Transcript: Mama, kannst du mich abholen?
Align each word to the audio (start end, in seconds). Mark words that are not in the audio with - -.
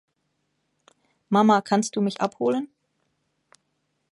Mama, 1.29 1.61
kannst 1.61 1.95
du 1.95 2.01
mich 2.01 2.21
abholen? 2.21 2.69